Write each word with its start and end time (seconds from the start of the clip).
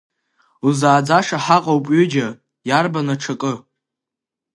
Узааӡаша 0.67 1.37
ҳаҟоуп 1.45 1.85
ҩыџьа, 1.93 2.27
иарбан 2.67 3.07
аҽакы? 3.13 3.53